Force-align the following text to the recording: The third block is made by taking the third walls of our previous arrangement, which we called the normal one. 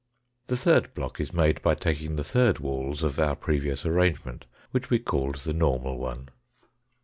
The 0.47 0.57
third 0.57 0.95
block 0.95 1.19
is 1.21 1.31
made 1.31 1.61
by 1.61 1.75
taking 1.75 2.15
the 2.15 2.23
third 2.23 2.57
walls 2.57 3.03
of 3.03 3.19
our 3.19 3.35
previous 3.35 3.85
arrangement, 3.85 4.45
which 4.71 4.89
we 4.89 4.97
called 4.97 5.35
the 5.35 5.53
normal 5.53 5.99
one. 5.99 6.29